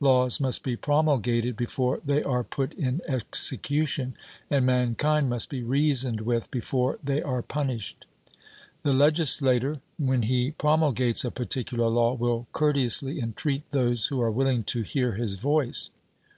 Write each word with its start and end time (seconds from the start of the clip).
Laws 0.00 0.40
must 0.40 0.62
be 0.62 0.76
promulgated 0.78 1.58
before 1.58 2.00
they 2.06 2.22
are 2.22 2.42
put 2.42 2.72
in 2.72 3.02
execution, 3.06 4.16
and 4.48 4.64
mankind 4.64 5.28
must 5.28 5.50
be 5.50 5.62
reasoned 5.62 6.22
with 6.22 6.50
before 6.50 6.98
they 7.04 7.20
are 7.20 7.42
punished. 7.42 8.06
The 8.82 8.94
legislator, 8.94 9.82
when 9.98 10.22
he 10.22 10.52
promulgates 10.52 11.22
a 11.22 11.30
particular 11.30 11.88
law, 11.90 12.14
will 12.14 12.46
courteously 12.52 13.20
entreat 13.20 13.72
those 13.72 14.06
who 14.06 14.22
are 14.22 14.30
willing 14.30 14.64
to 14.72 14.80
hear 14.80 15.16
his 15.16 15.34
voice. 15.34 15.90